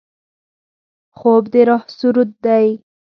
[1.17, 2.67] خوب د روح سرود دی